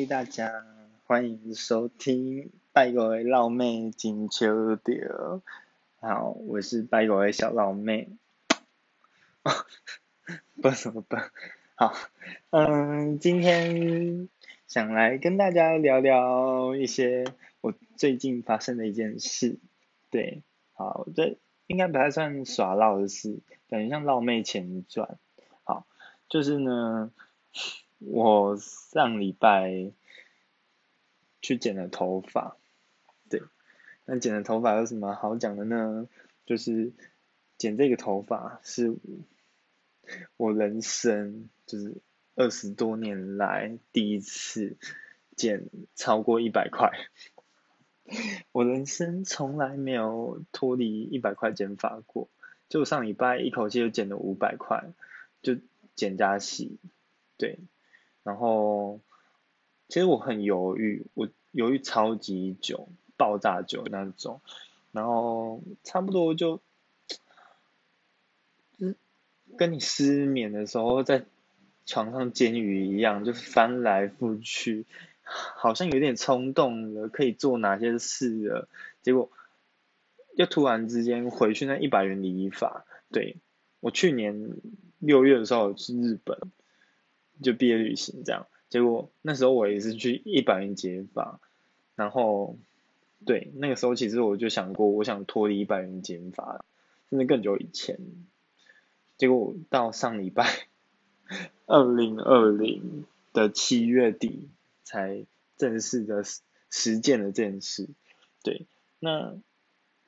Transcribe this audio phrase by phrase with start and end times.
[0.00, 0.64] 迎大家，
[1.04, 5.42] 欢迎收听拜狗的老妹金秋调。
[6.00, 8.08] 好，我是拜狗的小老妹。
[10.62, 11.30] 不怎么办？
[11.74, 11.92] 好，
[12.48, 14.30] 嗯，今天
[14.66, 17.26] 想来跟大家聊聊一些
[17.60, 19.58] 我最近发生的一件事。
[20.08, 21.36] 对，好，这
[21.66, 25.18] 应该不太算耍闹的事，感觉像老妹前传。
[25.64, 25.86] 好，
[26.30, 27.12] 就是呢。
[28.06, 29.92] 我上礼拜
[31.40, 32.56] 去剪了头发，
[33.28, 33.42] 对，
[34.04, 36.08] 那剪了头发有什么好讲的呢？
[36.44, 36.92] 就是
[37.58, 38.96] 剪这个头发是
[40.36, 41.96] 我人生就是
[42.34, 44.76] 二十多年来第一次
[45.36, 46.90] 剪超过一百块，
[48.50, 52.28] 我人生从来没有脱离一百块剪发过，
[52.68, 54.92] 就上礼拜一口气就剪了五百块，
[55.40, 55.56] 就
[55.94, 56.78] 剪加洗，
[57.36, 57.58] 对。
[58.24, 59.00] 然后，
[59.88, 64.40] 其实我很犹豫，我犹豫超级久，爆炸久那种。
[64.92, 66.60] 然后差不多就，
[68.78, 68.94] 嗯，
[69.56, 71.24] 跟你失眠的时候在
[71.84, 74.86] 床上煎鱼一样，就翻来覆去，
[75.22, 78.68] 好像有点冲动了，可以做哪些事了。
[79.02, 79.30] 结果，
[80.36, 82.84] 又突然之间回去那一百元理发。
[83.10, 83.36] 对
[83.80, 84.52] 我去年
[85.00, 86.38] 六月的时候去日本。
[87.40, 91.40] 就毕业旅行这样，结果那时候我也是去一百元剪发，
[91.94, 92.56] 然后
[93.24, 96.64] 对那个时候其实我就想过，我想脱离一百元减法，
[97.10, 97.98] 甚至更久以前，
[99.16, 100.68] 结果到上礼拜
[101.66, 104.48] 二零二零的七月底
[104.84, 105.24] 才
[105.56, 106.22] 正式的
[106.70, 107.88] 实践了这件事，
[108.42, 108.66] 对，
[109.00, 109.34] 那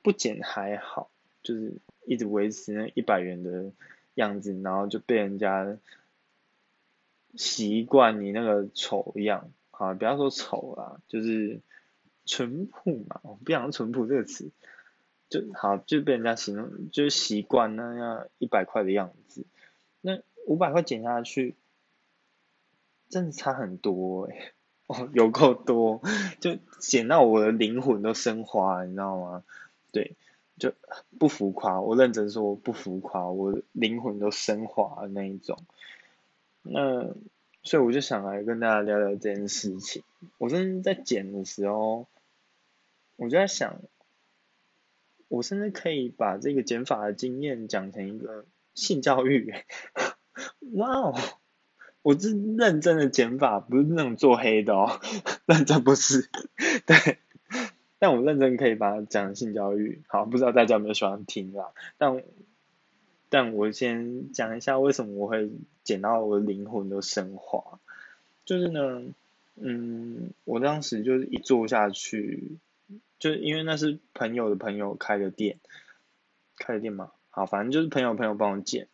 [0.01, 1.09] 不减还好，
[1.43, 1.73] 就是
[2.05, 3.71] 一直维持那一百元的
[4.13, 5.77] 样子，然后就被人家。
[7.37, 11.61] 习惯你那个丑样，啊，不要说丑啦，就是
[12.25, 14.51] 淳朴嘛，我不想淳朴这个词，
[15.29, 19.45] 就好就被人家形容，就是习惯那样一百块的样子，
[20.01, 21.55] 那五百块减下去，
[23.09, 24.53] 真的差很多哎，
[24.87, 26.01] 哦， 有够多，
[26.39, 29.43] 就减到我的灵魂都升华，你知道吗？
[29.91, 30.15] 对，
[30.57, 30.73] 就
[31.19, 35.57] 不浮夸，我认真说不浮夸，我灵魂都升华的那一种。
[36.65, 37.13] 那
[37.63, 40.03] 所以我就想来跟大家聊聊这件事情。
[40.37, 42.07] 我真的在剪的时候，
[43.15, 43.81] 我就在想，
[45.27, 49.53] 我甚至可以把这个剪法的经验讲成一个性教育。
[50.73, 51.15] 哇哦，
[52.01, 54.99] 我是认真的剪法，不是那种做黑的哦，
[55.45, 56.29] 认真不是。
[56.85, 57.19] 对，
[57.99, 60.03] 但我认真可以把它讲性教育。
[60.07, 61.71] 好，不知道大家有没有喜欢听啦？
[61.97, 62.21] 但
[63.37, 65.49] 但我先讲一下为什么我会
[65.83, 67.81] 剪到我的灵魂都升华，
[68.45, 69.03] 就是呢，
[69.55, 72.53] 嗯，我当时就是一坐下去，
[73.19, 75.57] 就是因为那是朋友的朋友开的店，
[76.57, 78.87] 开的店嘛，好，反正就是朋友朋友帮我剪，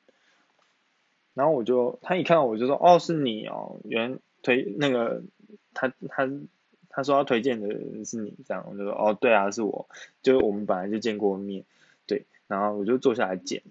[1.36, 5.22] 然后我就他一看到我就说，哦，是你哦，原推那个
[5.76, 6.28] 他他
[6.90, 8.66] 他说要推荐的人是你，这样。
[8.68, 9.88] 我就说，哦，对啊，是我，
[10.24, 11.64] 就我们本来就见过面，
[12.08, 13.62] 对，然后我就坐下来剪。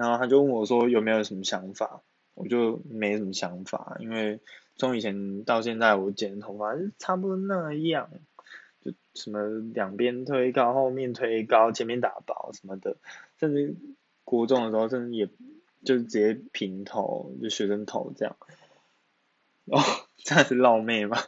[0.00, 2.00] 然后他就问我说有没有什么想法，
[2.32, 4.40] 我就没什么想法，因为
[4.76, 8.08] 从以前到现在我剪头发差不多那样，
[8.80, 12.96] 就什么两边推高，后面推高，前面打薄什么的，
[13.38, 13.76] 甚至
[14.24, 15.26] 国中的时候甚至也
[15.84, 18.38] 就直接平头，就学生头这样。
[19.66, 19.82] 哦，
[20.16, 21.18] 这样是老妹吗？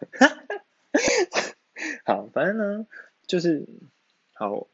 [2.07, 2.87] 好，反正呢
[3.27, 3.67] 就是
[4.33, 4.67] 好。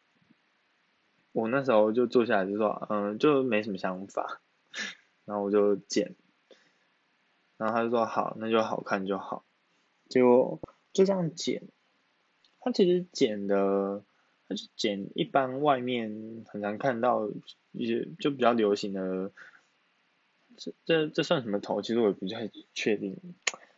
[1.39, 4.41] 我那时候就坐下来就说，嗯，就没什么想法，
[5.25, 6.17] 然后我就剪，
[7.57, 9.45] 然后他就说好，那就好看就好，
[10.09, 10.61] 结果
[10.93, 11.63] 就这样剪，
[12.59, 14.03] 他其实剪的，
[14.49, 17.31] 他就剪一般外面很难看到
[17.71, 19.31] 一些就比较流行的，
[20.57, 21.83] 这这这算什么头？
[21.83, 23.17] 其实我也不太确定，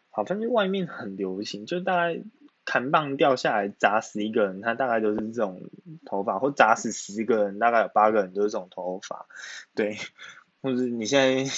[0.09, 2.23] 好，反正外面很流行，就大概。
[2.71, 5.69] 弹棒掉下来砸死一个人，他大概都是这种
[6.07, 9.27] 头发，或砸死十个人，大概有八个人都是这种头发，
[9.75, 9.97] 对，
[10.63, 11.53] 或者你现在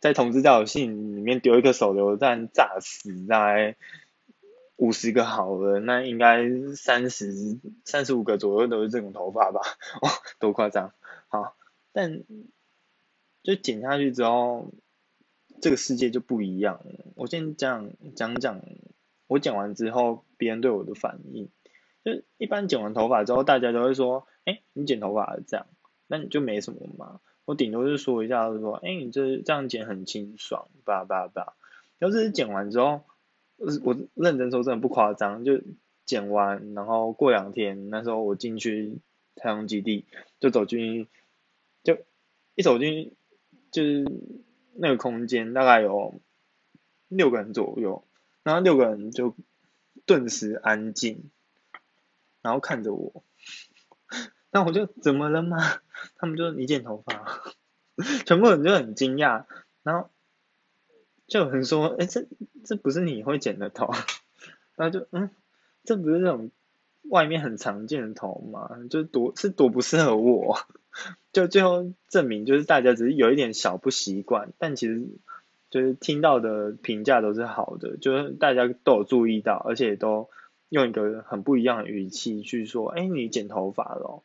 [0.00, 3.76] 在同志交友信里面丢一颗手榴弹炸死大概
[4.76, 9.60] 五十个好人，那应该三十三十五个左右都是这种头发吧？
[10.00, 10.08] 哦，
[10.40, 10.94] 多夸张！
[11.28, 11.58] 好，
[11.92, 12.22] 但
[13.42, 14.72] 就剪下去之后，
[15.60, 17.04] 这个世界就不一样了。
[17.16, 18.62] 我先讲讲讲。
[19.28, 21.48] 我剪完之后，别人对我的反应，
[22.04, 25.66] 就一般剪完头发之后，大家都会说，哎，你剪头发这样，
[26.08, 27.20] 那你就没什么嘛。
[27.44, 31.54] 我顶多是说一下，说，哎，你这这样剪很清爽，叭叭叭。
[31.98, 33.02] 要是剪完之后，
[33.84, 35.60] 我认真说真的不夸张，就
[36.04, 38.98] 剪完，然后过两天，那时候我进去
[39.34, 40.06] 太阳基地，
[40.40, 41.06] 就走进，
[41.84, 41.98] 就
[42.54, 43.14] 一走进
[43.70, 44.06] 就是
[44.74, 46.20] 那个空间，大概有
[47.08, 48.04] 六个人左右，
[48.48, 49.36] 然后六个人就
[50.06, 51.30] 顿时安静，
[52.40, 53.22] 然后看着我，
[54.50, 55.58] 那我就怎么了吗？
[56.16, 57.42] 他们就你剪头发，
[58.24, 59.44] 全部人就很惊讶，
[59.82, 60.08] 然后。
[61.26, 62.26] 就有人说，哎，这
[62.64, 63.90] 这不是你会剪的头，
[64.76, 65.28] 然后就嗯，
[65.84, 66.50] 这不是那种
[67.02, 68.70] 外面很常见的头吗？
[68.88, 70.58] 就多是多不适合我，
[71.32, 75.06] 就最后证明就是大家只是有一点小不习惯，但其实
[75.70, 80.28] 就是听到的评价都是好的，就是大家都有注意到，而且都
[80.68, 84.22] 用一个很不一样的语气去说，哎，你剪头发了，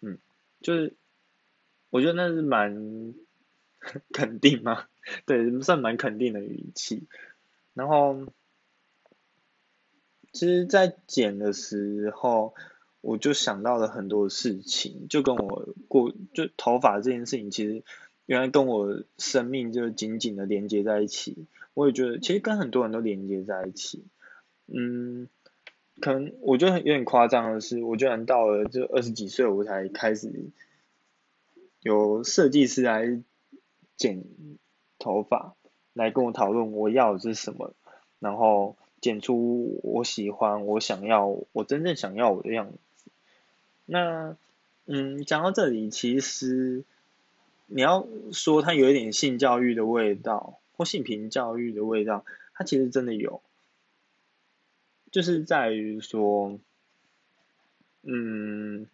[0.00, 0.18] 嗯，
[0.60, 0.94] 就是
[1.90, 3.14] 我觉得那是蛮。
[4.14, 4.86] 肯定嘛？
[5.26, 7.06] 对，算蛮肯定的语气。
[7.74, 8.24] 然后，
[10.32, 12.54] 其实，在剪的时候，
[13.02, 17.82] 我就想到了很多事情，就跟我过就头发这件事情，其实
[18.26, 21.46] 原来跟我生命就紧紧的连接在一起。
[21.74, 24.04] 我也觉得，其实跟很多人都连接在一起。
[24.66, 25.28] 嗯，
[26.00, 30.50] 可能我觉得有点夸张的是，我居然到了就二十几岁，我才开始
[31.80, 33.22] 有设计师来。
[33.96, 34.24] 剪
[34.98, 35.54] 头发
[35.92, 37.74] 来跟我讨论我要的是什么，
[38.18, 42.78] 然后剪出我喜欢、我想要、我真正想要我的样子。
[43.86, 44.36] 那
[44.86, 46.82] 嗯，讲到这里，其实
[47.74, 52.24] 你要说它有一点性教育的味道或性平教育的味道，
[52.54, 53.42] 它其实真的有，
[55.10, 56.60] 就是在于说，
[58.02, 58.86] 嗯。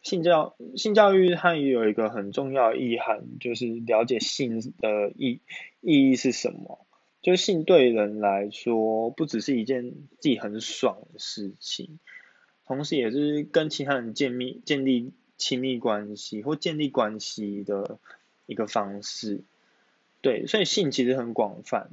[0.00, 5.40] 性教性教育它也有一个很重要的意涵，就是了解性的意
[5.80, 6.86] 意义是什么。
[7.22, 11.98] 就是性对人来说，不只是一件自己很爽的事情，
[12.66, 17.98] 同时也是跟其他人建立建立亲密关系或建立关系的
[18.46, 19.40] 一个方式。
[20.20, 21.90] 对，所以性其实很广泛。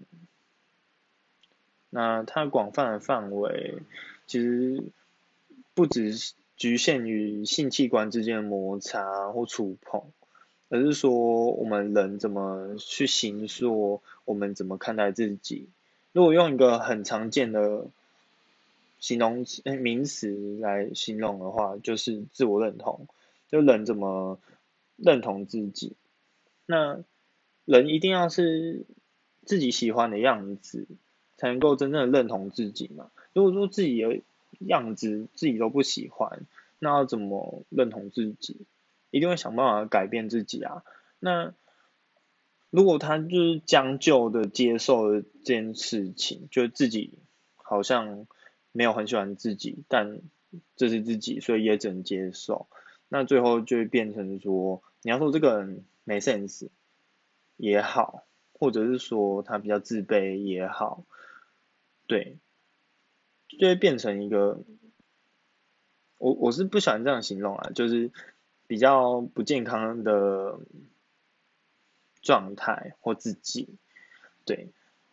[1.90, 3.80] 那它广泛的范围，
[4.28, 4.84] 其实
[5.74, 6.34] 不只是。
[6.58, 10.04] 局限于性器官之间的摩擦或触碰，
[10.70, 15.70] 而是说我们人怎么去形塑，我们怎么看待自己。
[16.12, 17.88] 如果用一个很常见的
[19.00, 23.08] 形容词名词来形容的话，就是自我认同。
[23.52, 24.40] 就人怎么
[24.96, 25.96] 认同自己？
[26.66, 27.04] 那
[27.66, 28.86] 人一定要是
[29.46, 30.88] 自己喜欢的样子，
[31.38, 33.12] 才能够真正的认同自己嘛？
[33.34, 34.22] 如果说自己有
[34.60, 36.46] 样子自己都不喜欢，
[36.80, 38.66] 那要怎么认同自己？
[39.10, 40.84] 一定会想办法改变自己啊。
[41.20, 41.54] 那
[42.70, 47.20] 如果他就是将就的接受这件事情，就自己
[47.56, 48.28] 好像
[48.72, 50.22] 没有很喜欢自己，但
[50.78, 52.68] 这是自己，所以也只能接受。
[53.14, 56.70] 那最后就会变成说，你要说这个人没 sense
[57.58, 58.24] 也好，
[58.54, 61.04] 或者是说他比较自卑也好，
[62.08, 62.38] 对。
[63.60, 64.62] 就会变成一个，
[66.18, 68.10] 我我是不喜欢这样形容啊，就是
[68.66, 70.58] 比较不健康的
[72.22, 73.68] 状态或自己，
[74.46, 74.70] 对，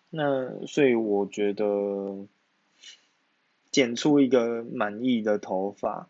[0.09, 2.29] 那所以我觉得
[3.73, 6.09] 剪出一个满意的头发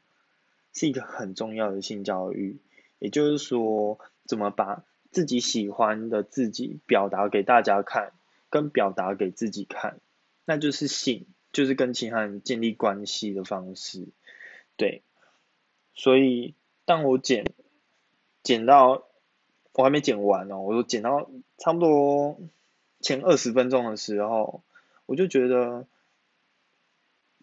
[0.79, 2.59] 是一个很重要的性教育，
[2.99, 8.13] 也就是说，怎么把自己喜欢的自己表达给大家看，
[8.51, 9.99] 跟表达给自己看，
[10.45, 11.27] 那就是性。
[11.51, 14.07] 就是跟其他人建立关系的方式，
[14.77, 15.03] 对，
[15.95, 16.55] 所以
[16.85, 17.47] 当我剪
[18.43, 19.09] 剪到
[19.73, 22.39] 我还没剪完哦，我都剪到差不多
[23.01, 24.63] 前二十分钟的时候，
[25.07, 25.87] 我就觉得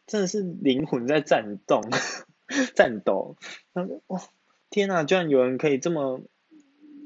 [0.06, 1.82] 真的是灵魂在颤动、
[2.76, 3.36] 颤抖。
[3.74, 4.22] 然后哇，
[4.70, 5.04] 天哪！
[5.04, 6.22] 居然有人可以这么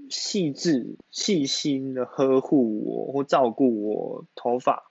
[0.10, 4.86] 细致、细心的呵护我或照顾我头发。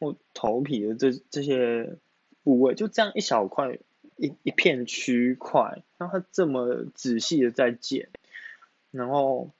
[0.00, 1.96] 或头皮的这这些
[2.42, 3.78] 部位，就这样一小块
[4.16, 8.10] 一一片区块，让他这么仔细的在剪，
[8.90, 9.52] 然后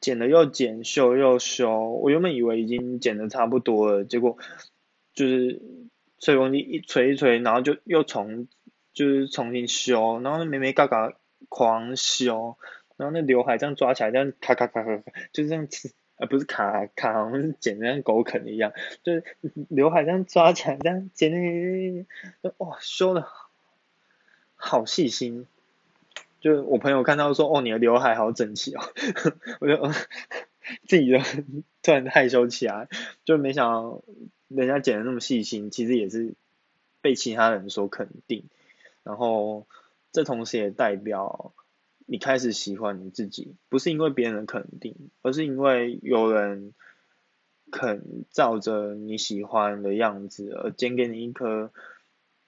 [0.00, 1.90] 剪了又剪，修又修。
[1.90, 4.36] 我原本以为已经剪的差不多了，结果
[5.14, 5.62] 就是
[6.18, 8.46] 吹风机一吹一吹，然后就又重
[8.96, 11.12] 就是重新修，然后那眉眉嘎嘎
[11.48, 12.56] 狂修，
[12.96, 15.92] 然后那刘海这样抓起来，这样咔咔咔咔咔，就这样子。
[16.18, 18.72] 而不是卡卡，好像是剪的像狗啃一样，
[19.02, 19.22] 就是
[19.68, 22.06] 刘海这样抓起来，这样剪剪
[22.40, 23.28] 剪，哇，修的
[24.54, 25.46] 好细心。
[26.40, 28.80] 就我朋友看到说，哦，你的刘海好整齐哦，
[29.60, 29.76] 我就
[30.88, 31.18] 自己就
[31.82, 32.88] 突然害羞起来，
[33.26, 34.02] 就没想到
[34.48, 36.32] 人家剪的那么细心，其实也是
[37.02, 38.46] 被其他人所肯定。
[39.06, 39.68] 然后
[40.10, 41.54] 这同时也代表
[42.04, 46.74] 你开始喜欢你自己，不是因为别人的肯定，而是因为有人
[47.70, 51.70] 肯照着你喜欢的样子而剪给你一颗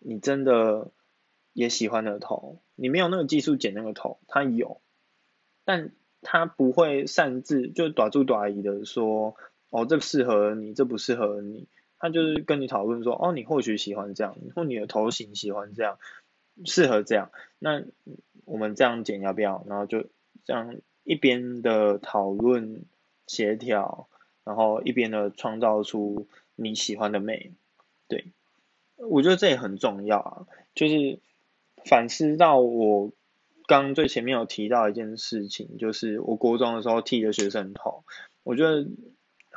[0.01, 0.91] 你真的
[1.53, 2.61] 也喜欢的头。
[2.75, 4.81] 你没有那个技术剪那个头，他有，
[5.65, 9.37] 但他不会擅自就短住短移的说。
[9.71, 11.69] 哦，这适合你，这不适合你。
[11.99, 15.99] 他就是跟你讨论说，哦，你或许喜欢这样，或你的头型喜欢这样，
[16.65, 17.31] 适合这样。
[17.59, 17.85] 那
[18.45, 19.65] 我们这样剪要不要？
[19.69, 20.07] 然后就
[20.45, 22.85] 这样一边的讨论
[23.27, 24.09] 协调，
[24.45, 27.53] 然后一边的创造出你喜欢的美。
[28.07, 28.33] 对，
[28.97, 30.47] 我觉得这也很重要啊。
[30.75, 31.21] 就是
[31.85, 33.13] 反思到我
[33.67, 38.05] 刚最前面有提到一件事情，就是我国中的时候剃的学生头，
[38.43, 38.87] 我觉得。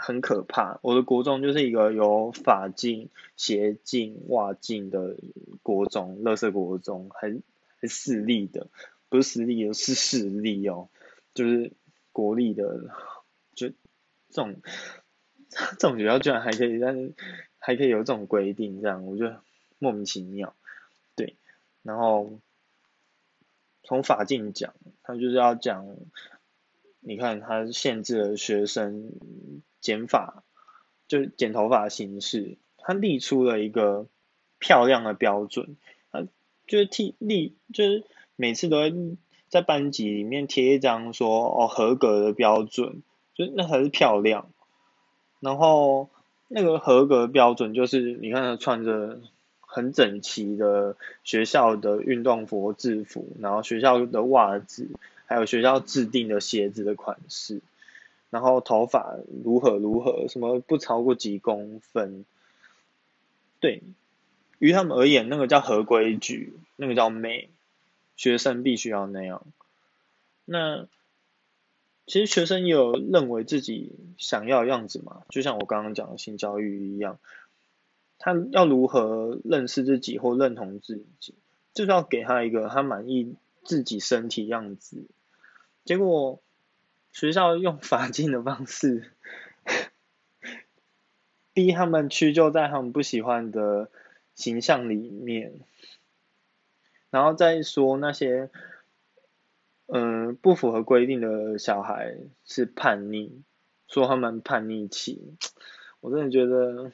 [0.03, 5.15] 很可怕，我的国中就是一个有发镜、鞋镜、袜镜的
[5.62, 7.39] 国中，乐色国中，还
[7.79, 8.67] 还私立的，
[9.10, 10.89] 不是私立，是私立哦，
[11.36, 11.74] 就是
[12.12, 12.89] 国立的，
[13.53, 13.75] 就这
[14.29, 14.55] 种
[15.51, 17.13] 这种学校居然还可以，但是
[17.60, 19.43] 还可以有这种规定，这样我觉得
[19.77, 20.55] 莫名其妙，
[21.15, 21.36] 对，
[21.84, 22.39] 然后
[23.84, 25.86] 从法镜讲，他就是要讲，
[27.01, 29.12] 你看他限制了学生。
[29.81, 30.43] 剪发
[31.07, 34.05] 就是剪头发的形式，他立出了一个
[34.59, 35.75] 漂亮的标准，
[36.11, 36.21] 他
[36.67, 38.03] 就是替立就是
[38.38, 38.93] 每次都会
[39.50, 43.01] 在班级里面贴一张说哦合格的标准，
[43.33, 44.50] 就那才是漂亮。
[45.41, 46.09] 然后
[46.47, 49.19] 那个合格标准就是你看他穿着
[49.59, 54.88] 很整齐的学校的运动服制服，然后学校的袜子，
[55.25, 57.61] 还有学校制定的鞋子的款式。
[58.31, 62.23] 然后头发如何如何，什么不超过几公分，
[63.59, 63.83] 对
[64.57, 67.50] 于他们而言，那个叫合规矩，那个叫美，
[68.15, 69.45] 学生必须要那样。
[70.45, 70.88] 那
[72.07, 77.19] 其实学生也有认为自己想要的样子嘛，就像我刚刚讲的性教育一样，
[78.17, 81.35] 他要如何认识自己或认同自己，
[81.73, 83.35] 就是要给他一个他满意
[83.65, 85.03] 自己身体样子，
[85.83, 86.39] 结果。
[87.12, 89.12] 学校用罚金的方式，
[91.53, 93.91] 逼他们屈就在他们不喜欢的
[94.34, 95.60] 形象里面，
[97.10, 98.50] 然后再说那些，
[99.88, 103.44] 嗯，不符合规定的小孩是叛逆，
[103.88, 105.36] 说他们叛逆期，
[106.00, 106.91] 我真的觉得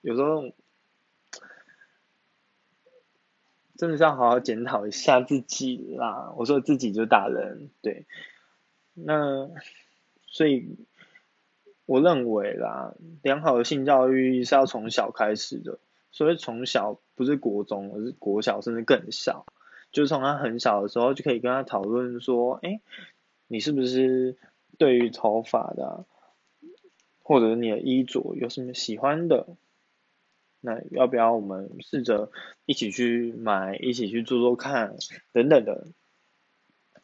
[0.00, 0.52] 有时候
[3.76, 6.32] 真的是要好好检讨一下自己啦。
[6.36, 8.06] 我说自己就打人，对。
[9.04, 9.50] 那
[10.26, 10.76] 所以
[11.86, 15.78] 我认为啦，良好的性教育是要从小开始的。
[16.10, 19.44] 所以从小不是国中，而是国小，甚至更小，
[19.92, 22.80] 就是从他很小的时候就可以跟他讨论说，哎，
[23.46, 24.36] 你是不是
[24.78, 26.06] 对于头发的，
[27.22, 29.46] 或者你的衣着有什么喜欢的？
[30.60, 32.32] 那要不要我们试着
[32.64, 34.96] 一起去买，一起去做做看，
[35.32, 35.86] 等等的。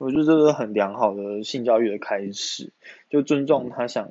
[0.05, 2.75] 我觉得这是很良好的性教育的开始，
[3.09, 4.11] 就尊重他想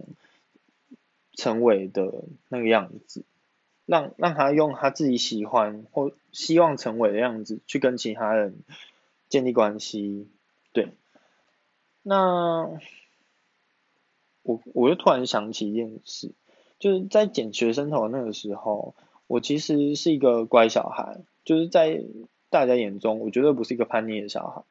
[1.33, 3.23] 成为的那个样子，
[3.85, 8.55] 让让他用他自己喜欢或希望成为的样子去跟其他人
[9.29, 10.27] 建立关系。
[10.71, 10.93] 对，
[12.01, 12.71] 那
[14.41, 16.31] 我我就突然想起一件事，
[16.79, 18.95] 就是在剪学生头那个时候，
[19.27, 22.01] 我其实是一个乖小孩，就是在
[22.49, 24.63] 大家眼中，我绝对不是一个叛逆的小孩。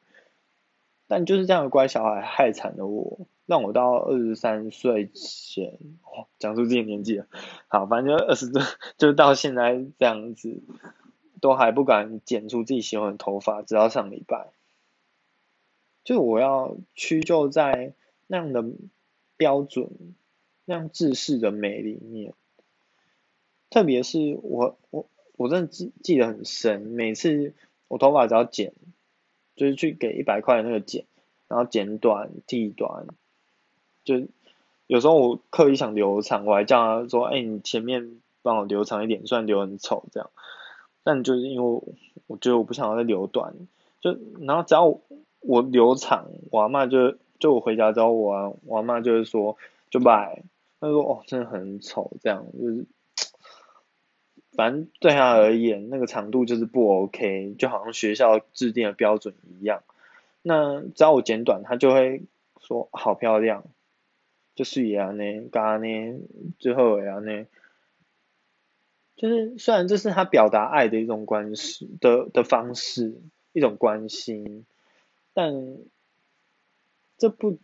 [1.07, 5.77] 但就是这样的乖小孩害惨了我，让我到二十三岁前，
[6.39, 7.27] 讲出自己年纪了，
[7.67, 8.61] 好，反正就二十多，
[8.97, 10.63] 就到现在这样子，
[11.41, 14.47] 都还不敢剪出自己喜欢的头发，直到上礼拜，
[16.03, 17.93] 就我要屈就在
[18.27, 18.63] 那样的
[19.35, 19.89] 标准、
[20.65, 22.33] 那样制式的美里面，
[23.69, 25.05] 特别是我我
[25.35, 27.53] 我真的记记得很深，每次
[27.89, 28.73] 我头发只要剪。
[29.55, 31.05] 就是去给一百块的那个剪，
[31.47, 33.07] 然后剪短、剃短，
[34.03, 34.27] 就
[34.87, 40.29] 有时候我刻意想留长，我还叫他说：“哎，你前面帮我留长一点，虽然留很丑这样。”
[41.03, 41.81] 但就是因为
[42.27, 43.53] 我觉得我不想要再留短，
[44.01, 44.99] 就然后只要
[45.39, 49.57] 我留长，我阿妈就就我回家之后，我我阿妈就是说
[49.89, 50.43] 就拜，
[50.79, 52.85] 他说：“哦，真的很丑。”这样就是。
[54.55, 59.83] 反正对他而言，那个长度就是不 OK，就好像学校制定的标准一样。
[60.41, 62.23] 那只要我剪短，他就会
[62.61, 63.65] 说好漂亮，
[64.55, 66.19] 就是也安呢，嘎呢，
[66.59, 67.45] 最后也安呢。
[69.15, 73.21] 就是虽然这是他表达爱的一种关系的的方式，
[73.53, 74.65] 一种关心，
[75.33, 75.77] 但
[77.17, 77.57] 这不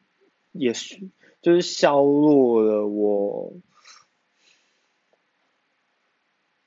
[0.51, 1.09] 也是
[1.41, 3.53] 就是削弱了我，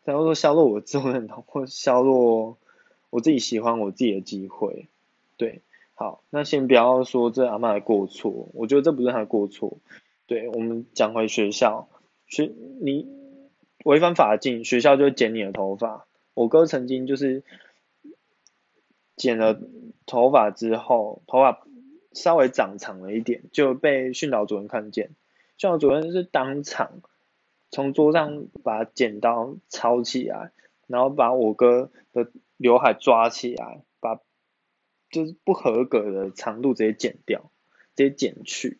[0.04, 2.58] 然后说削弱我自我认同，或削弱
[3.10, 4.88] 我自己喜欢我自己的机会，
[5.36, 5.62] 对，
[5.94, 9.78] 好，那先不要说这阿妈的过错，我觉得这不是他的过错，
[10.26, 11.88] 对，我们讲回学校，
[12.26, 13.20] 学你。
[13.84, 16.06] 违反法禁，学校就会剪你的头发。
[16.34, 17.42] 我哥曾经就是
[19.16, 19.60] 剪了
[20.06, 21.66] 头发之后，头发
[22.12, 25.10] 稍微长长了一点，就被训导主任看见。
[25.58, 27.02] 训导主任是当场
[27.72, 30.52] 从桌上把剪刀抄起来，
[30.86, 34.20] 然后把我哥的刘海抓起来，把
[35.10, 37.50] 就是不合格的长度直接剪掉，
[37.96, 38.78] 直接剪去。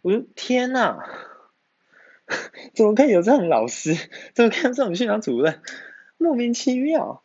[0.00, 1.04] 我说天哪！
[2.74, 3.94] 怎么可以有这种老师？
[4.34, 5.60] 怎么可以有这种训导主任？
[6.16, 7.22] 莫名其妙！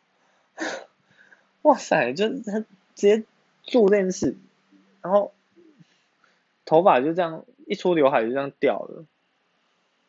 [1.62, 3.24] 哇塞，就他直接
[3.62, 4.36] 做这件事，
[5.00, 5.32] 然后
[6.66, 9.06] 头发就这样一撮刘海就这样掉了。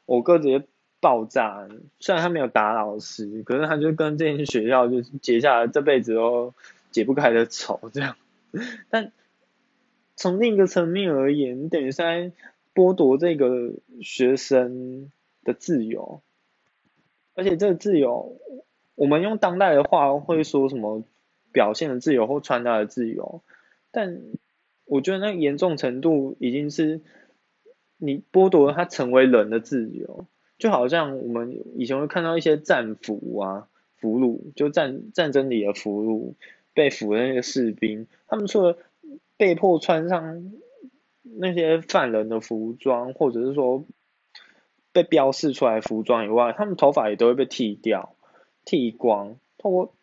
[0.07, 0.65] 我哥直接
[0.99, 6.55] 爆炸，虽然他没有打老师，可是他就跟这间学校就结下了这辈子都
[6.89, 7.79] 解不开的仇。
[7.93, 8.15] 这样，
[8.89, 9.11] 但
[10.15, 12.31] 从另一个层面而言，等于在。
[12.77, 13.73] 剥夺这个
[14.03, 15.11] 学生
[15.43, 16.21] 的自由，
[17.33, 18.37] 而且这个自由，
[18.93, 21.03] 我们用当代的话会说什么
[21.51, 23.41] 表现的自由或传达的自由，
[23.89, 24.21] 但
[24.85, 27.01] 我觉得那严重程度已经是
[27.97, 30.25] 你剥夺了他成为人的自由，
[30.57, 36.33] 就好像我们以前会看到一些战俘啊俘虏，就战战争里的俘虏
[36.73, 38.77] 被俘的那个士兵，他们除了
[39.37, 40.51] 被迫穿上。
[41.39, 43.83] 那些犯人的服装，或者是说
[44.93, 48.15] 被标示出来服装以外，他们头发也都会被剃掉、
[48.63, 49.93] 剃光，通过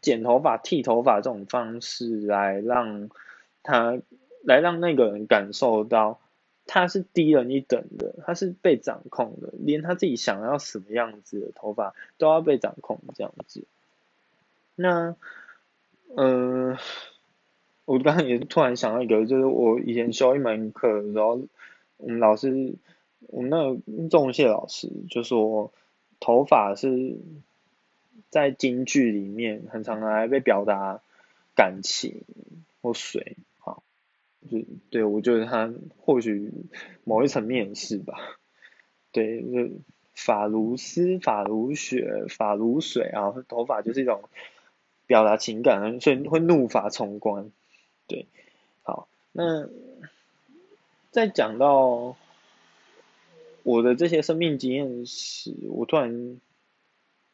[0.00, 3.10] 剪头发、剃头发这种方式来让
[3.64, 4.00] 他
[4.44, 6.20] 来让那个人感受到
[6.68, 13.64] 他是低人一等的，他是被掌控的，连他自己想要什么样子的头发都要被掌控这样子。
[14.76, 15.16] 那，
[16.14, 16.78] 嗯。
[17.90, 21.40] 我刚刚也突然想到一个，就是我以前修一门课，然后
[21.96, 22.74] 我们老师，
[23.28, 25.72] 我们那个中谢老师就说，
[26.20, 27.16] 头发是
[28.28, 31.00] 在京剧里面很常拿来被表达
[31.56, 32.24] 感情
[32.82, 33.38] 或水，
[34.50, 34.58] 就
[34.90, 36.52] 对我觉得他或许
[37.04, 38.14] 某一层面是吧，
[39.12, 39.70] 对，就
[40.14, 44.28] 发如丝，发如雪，发如水啊，头发就是一种
[45.06, 47.50] 表达情感，所以会怒发冲冠。
[48.06, 48.26] 对，
[48.82, 49.68] 好，那
[51.10, 52.16] 在讲到
[53.62, 56.40] 我的这些生命经验时，我突然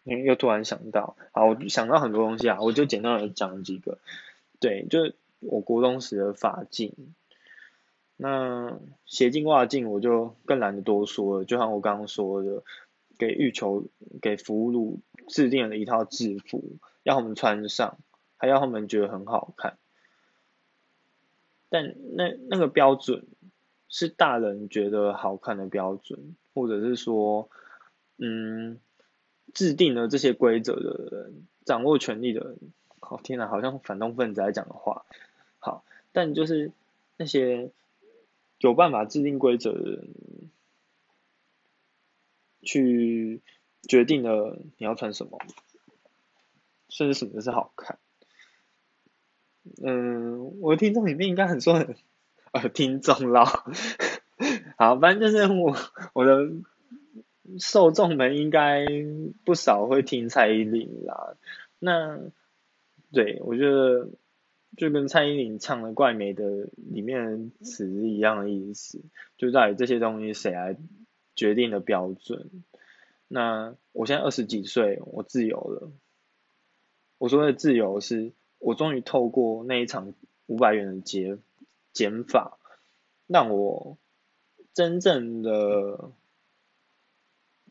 [0.04, 3.98] 又突然想到，好，我想到很多东西啊，我就简单的讲几个。
[4.60, 5.12] 对，就
[5.46, 6.94] 我国中时的法镜，
[8.16, 12.62] 那鞋镜袜镜我就更懒得多说了，就像我刚刚说的，
[13.18, 13.85] 给欲求
[14.20, 17.98] 给俘虏制定了一套制服，要他们穿上，
[18.37, 19.78] 还要他们觉得很好看。
[21.68, 23.26] 但那那个标准
[23.88, 27.48] 是大人觉得好看的标准，或者是说，
[28.16, 28.78] 嗯，
[29.52, 32.59] 制定了这些规则的人，掌握权力的人，
[33.00, 35.04] 好天哪，好像反动分子在讲的话，
[35.64, 36.72] 好，但就是
[37.16, 37.70] 那些
[38.59, 40.09] 有办法制定规则的人，
[42.61, 43.40] 去
[43.83, 45.38] 决定了你要穿什么，
[46.90, 47.98] 甚至什么是好看。
[49.83, 51.96] 嗯，我的听众里面应该很多很
[52.53, 53.64] 呃听众啦，
[54.77, 55.74] 好，反正就是我
[56.12, 56.53] 我的
[57.59, 58.85] 受众们应该
[59.46, 61.37] 不少会听蔡依林啦。
[61.79, 62.20] 那
[63.12, 64.11] 对我觉得
[64.76, 66.44] 就跟蔡依林唱的《怪美的》
[66.76, 69.02] 里面词一样的意思，
[69.37, 70.76] 就在于这些东西谁来
[71.34, 72.50] 决定的标准。
[73.28, 75.92] 那我现在二十几岁，我自由了。
[77.18, 78.32] 我说的自由是。
[78.60, 80.14] 我终于透过那一场
[80.46, 81.38] 五百元的减
[81.92, 82.58] 减法，
[83.26, 83.98] 让我
[84.72, 86.12] 真正的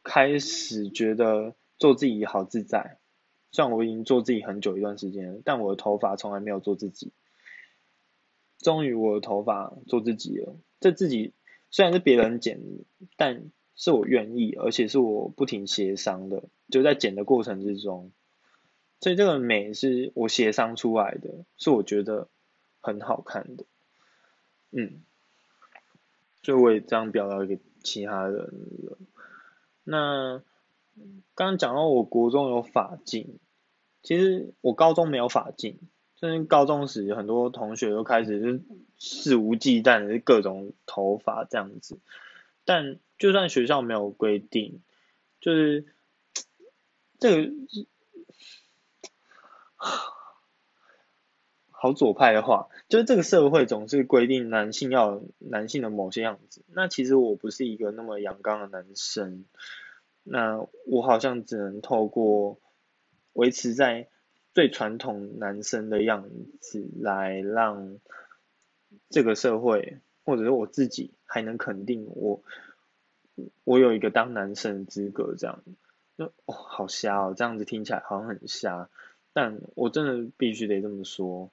[0.04, 3.00] 开始觉得做自己好自在。
[3.54, 7.14] 虽然我已经做自己很久一段时间，但我的头发从来没有做自己。
[8.58, 11.34] 终于我的头发做自己了，这自己
[11.70, 12.60] 虽然是别人剪，
[13.16, 18.12] 但是我愿意，而且是我不停协商的，就在剪的过程之中。
[19.02, 22.30] 所以这个美是我协商出来的，是我觉得
[22.80, 23.66] 很好看的，
[24.72, 25.04] 嗯，
[26.42, 28.98] 所以我也这样表达给其他人了。
[29.84, 30.42] 那
[31.36, 33.40] 刚刚讲到我国中有发镜，
[34.04, 35.80] 其实我高中没有发镜，
[36.18, 38.64] 就是高中时很多同学都开始就
[39.00, 41.98] 肆无忌惮的各种头发这样子，
[42.66, 44.82] 但就算学校没有规定，
[45.40, 45.86] 就是
[47.18, 47.54] 这个
[51.72, 59.46] 好左派的话，就是这个社会总是规定男性要男性的某些样子，那其实我不是一个那么阳刚的男生。
[60.26, 62.58] 那我好像只能透过
[63.34, 64.08] 维持在
[64.54, 66.30] 最传统男生的样
[66.62, 68.00] 子，来让
[69.10, 72.44] 这个社会或者是我自己还能肯定我，
[73.64, 75.64] 我有一个当男生的资格，这样，
[76.18, 78.90] 就哦好瞎哦，这样子听起来好像很瞎，
[79.34, 81.52] 但我真的必须得这么说，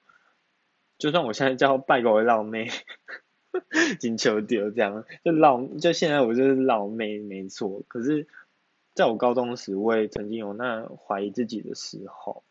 [0.99, 2.69] 就算我现在叫拜狗为老妹，
[3.99, 8.29] 金球丢这样，就老就现在我就是老妹没错，可是。
[9.01, 12.45] 在我高中时，我也曾经有那怀疑自己的时候。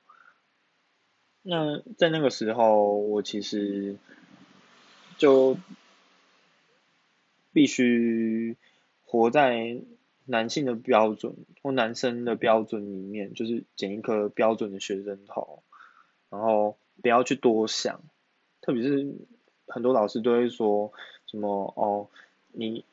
[1.44, 3.98] 那在那个时候，我其实
[5.20, 5.58] 就
[7.54, 8.58] 必须
[9.06, 9.80] 活在
[10.26, 15.62] 男性的标准或男生的标准里面，就是剪一颗标准的学生头，
[16.32, 18.02] 然后不要去多想。
[18.60, 19.14] 特别是
[19.68, 20.94] 很多老师都会说
[21.28, 22.10] 什么哦，
[22.54, 22.84] 你。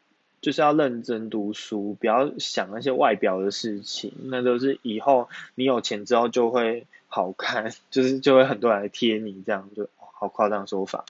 [0.41, 11.05] 就是要认真读书，不要想那些外表的事情，那都是以后你有钱之后就会好看， 就是就会很多人来贴你，这样就好夸张说法。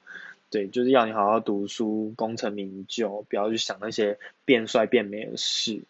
[0.48, 5.82] 对，就是要你好好读书，功成名就，不要去想那些变帅变美的事，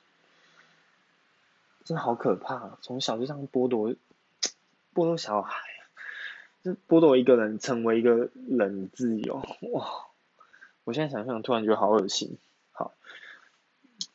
[1.85, 2.79] 真的好可怕！
[2.81, 3.91] 从小就这样剥夺，
[4.95, 5.61] 剥夺小孩，
[6.65, 10.07] 就剥夺一个人成为一个人自由，哇！
[10.85, 12.39] 我现在想想，突然觉得好恶心。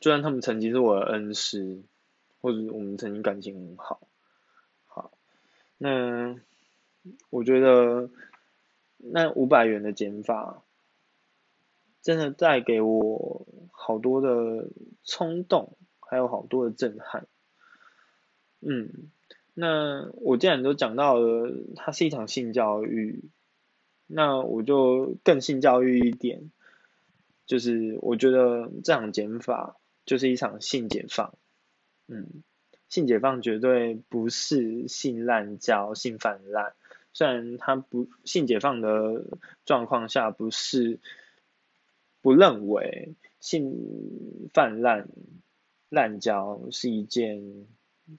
[0.01, 0.03] 好。
[0.03, 1.83] 就算他们曾经是我的恩师，
[2.41, 4.01] 或者我们曾经感情很好，
[4.87, 5.11] 好，
[5.77, 6.39] 那
[7.29, 8.09] 我觉得
[8.97, 10.63] 那五百元的减法，
[12.01, 14.69] 真的带给我好多的
[15.03, 17.27] 冲动，还有好多的震撼。
[18.59, 19.11] 嗯，
[19.53, 23.25] 那我既然都讲到了，它是一场性教育，
[24.07, 26.49] 那我就更性教育一点，
[27.45, 29.77] 就是我觉得这场减法。
[30.05, 31.33] 就是一场性解放，
[32.07, 32.43] 嗯，
[32.89, 36.73] 性解放绝对不是性滥交、性泛滥。
[37.13, 39.25] 虽然他不性解放的
[39.65, 40.99] 状况下，不是
[42.21, 45.09] 不认为性泛滥、
[45.89, 47.67] 滥交是一件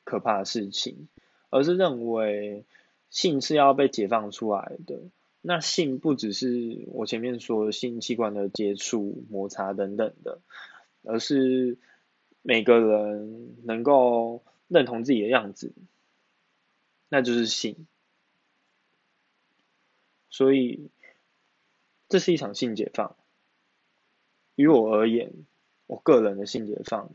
[0.05, 1.09] 可怕的事情，
[1.51, 2.65] 而是认为
[3.09, 5.01] 性是要被解放出来的。
[5.41, 10.41] 那性不只是我前面说的性器官的接触、摩擦等等的。
[11.05, 11.79] 而是
[12.43, 15.73] 每个人能够认同自己的样子，
[17.09, 17.87] 那就是性。
[20.31, 20.91] 所以
[22.09, 23.17] 这是一场性解放。
[24.55, 25.33] 于我而言，
[25.87, 27.11] 我个人的性解放，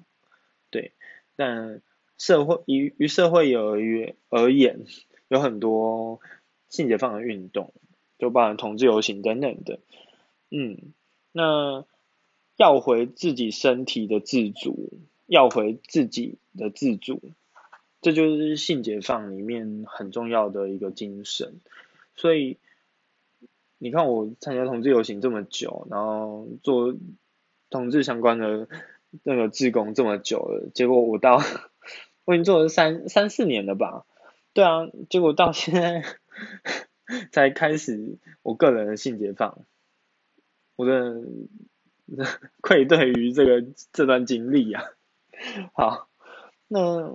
[0.69, 0.93] 对。
[1.36, 1.82] 但
[2.17, 4.86] 社会于于社会而言而言，
[5.28, 6.19] 有很多
[6.69, 7.73] 性解放的运动，
[8.17, 9.80] 就包含同志游行等等的。
[10.50, 10.93] 嗯，
[11.32, 11.86] 那。
[12.58, 17.22] 要回自己身体的自主，要回自己的自主，
[18.02, 21.62] 这就是性解放里面很重要的一个精神。
[22.15, 22.58] 所以，
[23.78, 26.96] 你看我参加同志游行这么久，然后做
[27.70, 28.67] 同志相关的
[29.22, 31.39] 那个志工这么久了，结果我到
[32.26, 34.08] 我已经做了三三四年了吧？
[34.54, 36.04] 对啊，结果到现在
[37.32, 39.63] 才开始我个人的性解放，
[40.76, 41.22] 我的。
[42.62, 44.84] 愧对于这个这段经历啊，
[45.74, 46.08] 好，
[46.67, 47.13] 那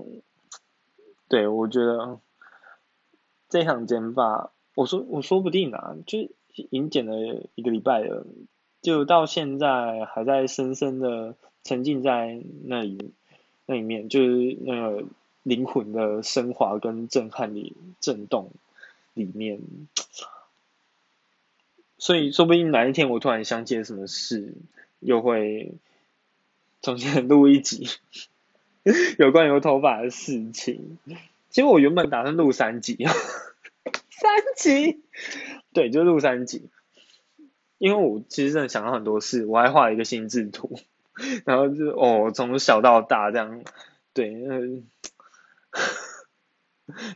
[1.29, 2.21] 对我觉得
[3.49, 6.19] 这场剪发，我说我说不定啊，就
[6.55, 7.17] 已经剪了
[7.55, 8.27] 一个礼拜了，
[8.83, 13.13] 就到现在还在深深的沉浸在那里
[13.67, 15.05] 那里面，就是那个
[15.43, 18.51] 灵魂的升华跟震撼里震动
[19.15, 19.61] 里面。
[22.03, 24.55] 所以，说不定哪一天我突然想起了什么事，
[24.99, 25.77] 又会
[26.83, 27.87] 重新录一集
[29.21, 30.99] 有关于头发的事情。
[31.49, 33.07] 其实我原本打算录三集，
[34.11, 35.01] 三集，
[35.73, 36.69] 对，就录三集。
[37.79, 40.81] 因为我其实真的想到很多事，我还画了一个心智图，
[41.47, 43.63] 然后就哦，从小到大这样，
[44.13, 44.89] 对，嗯。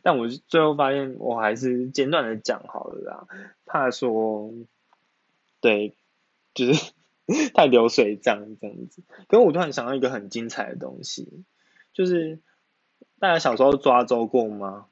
[0.05, 3.27] 但我最后发现，我还是简短的讲好了啦，
[3.67, 4.53] 怕说。
[5.67, 5.97] 对，
[6.55, 6.93] 就是
[7.53, 9.03] 太流水账这样子。
[9.27, 11.43] 可是我突然想到一个很精彩的东西，
[11.93, 12.39] 就是
[13.19, 14.87] 大家小时候抓周过吗？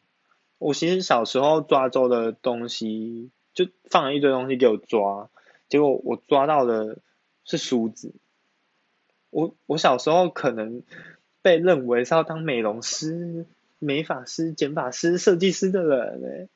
[0.58, 5.30] 我其实小时候抓周的东西，就放了一堆东西给我抓，
[5.68, 6.98] 结果我抓到的
[7.44, 8.12] 是梳子。
[9.30, 10.82] 我我小时候可能
[11.40, 13.46] 被认为是要当美容师、
[13.78, 16.48] 美发师、剪发师、设计师的人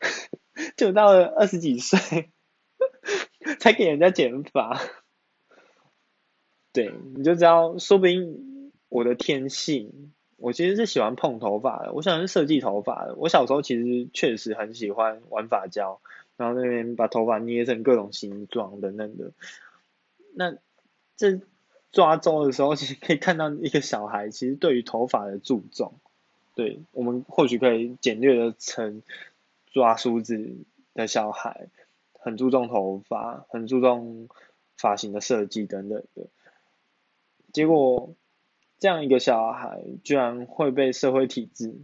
[0.00, 2.30] 哎， 就到了二十几岁
[3.64, 4.78] 才给人家剪发。
[6.74, 10.12] 对，你就知道，说不定我的天性。
[10.36, 13.14] 我其实是喜欢碰头发的，我想是设计头发的。
[13.14, 16.02] 我小时候其实确实很喜欢玩发胶，
[16.36, 19.32] 然后那边把头发捏成各种形状等等的。
[20.34, 20.58] 那
[21.16, 21.40] 这
[21.90, 25.94] 抓周的时候，其实可以看到一个小孩其实对于头发的注重。
[26.54, 29.02] 对我们或许可以简略的称
[29.72, 30.54] 抓梳子
[30.92, 31.68] 的小孩，
[32.24, 34.28] 很注重头发，很注重
[34.76, 36.28] 发型的设计等等的。
[37.52, 38.16] 结果。
[38.80, 41.80] 这样一个小孩，居然会被社会体制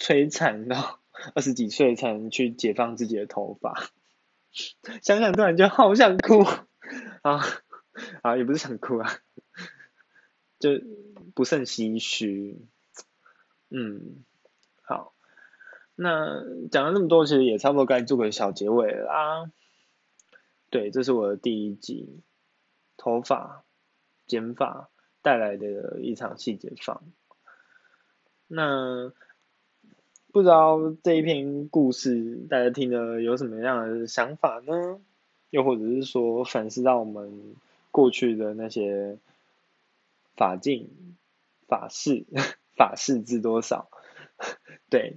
[0.00, 0.98] 摧残到
[1.36, 3.90] 二十几岁才能去解放自己的头发，
[5.02, 6.40] 想想突然就好想哭
[7.22, 7.44] 啊
[8.22, 8.36] 啊！
[8.36, 9.20] 也不是想哭啊，
[10.58, 10.70] 就
[11.36, 12.66] 不胜唏嘘。
[13.68, 14.24] 嗯，
[14.82, 15.12] 好，
[15.96, 19.50] 那讲了那么多，其实也差不多该做个小结尾啦。
[20.70, 22.20] 对，这是我的第一集，
[22.96, 23.64] 头发
[24.26, 24.88] 剪发。
[25.22, 27.02] 带来的一场细节放。
[28.46, 29.12] 那
[30.30, 35.00] 不知道这一篇故事大家听了有什么样的想法呢？
[35.50, 37.56] 又或者是说反思到我们
[37.90, 39.18] 过去的那些
[40.36, 40.90] 法镜、
[41.66, 42.24] 法式、
[42.78, 43.90] 法式知多少？
[44.88, 45.16] 对，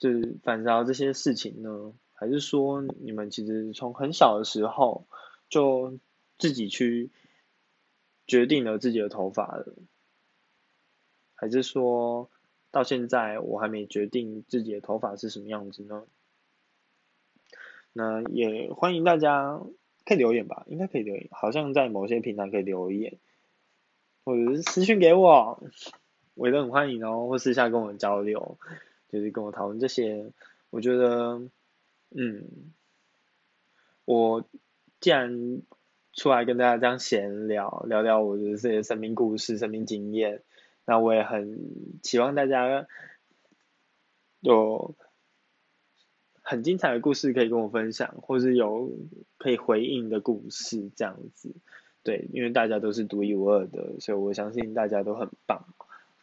[0.00, 1.92] 就是反思到这些事情呢？
[2.14, 5.06] 还是说你们其实从很小的时候
[5.48, 6.00] 就
[6.36, 7.10] 自己去？
[8.26, 9.74] 决定了自己的头发了，
[11.34, 12.30] 还是说
[12.70, 16.04] 到现在我还没决定自己的头发是什么样子呢？
[17.92, 19.60] 那也欢迎大家
[20.04, 23.18] 可以留言吧，应该可以留言，好像在某些平台可以留言，
[24.22, 25.60] 或者是私信给我，
[26.34, 28.58] 我也都很欢迎哦，或私下跟我交流，
[29.10, 30.32] 就是跟我讨论这些。
[30.70, 31.42] 我觉得，
[32.10, 32.44] 嗯，
[34.04, 34.44] 我
[35.00, 35.62] 既然。
[36.12, 40.42] 出来跟大家这样闲聊，聊聊我的这些生命故事、生命经验。
[40.84, 42.88] 那我也很期望大家
[44.40, 44.96] 有
[46.42, 48.90] 很精彩的故事可以跟我分享，或是有
[49.38, 51.54] 可以回应的故事这样子。
[52.02, 55.64] 对，因为大家都是独一无二的，所以我相信大家都很棒。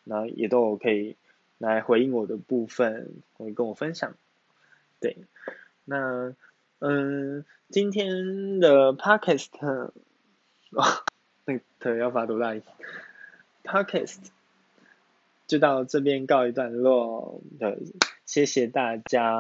[0.04, 1.16] 那也都可以
[1.58, 4.16] 来回应我的部分，会跟我分享。
[5.00, 5.18] 对，
[5.86, 6.36] 那。
[6.80, 9.50] 嗯，今天的 podcast，
[11.44, 12.54] 那个要发多大
[13.64, 14.28] ？podcast
[15.48, 17.42] 就到这边告一段落。
[17.58, 17.80] 的，
[18.28, 19.34] 谢谢大家。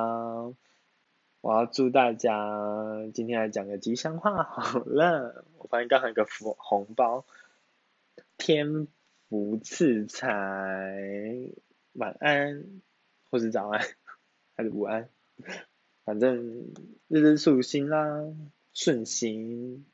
[1.41, 5.45] 我要祝大家今天来讲个吉祥话好了。
[5.59, 7.23] 我发现刚好有个福红包，
[8.39, 8.87] 天
[9.29, 11.51] 福赐财，
[11.97, 12.63] 晚安，
[13.29, 13.81] 或是早安，
[14.55, 15.09] 还是午安。
[16.05, 16.73] 反正
[17.07, 18.23] 日日顺心啦，
[18.73, 19.85] 顺心，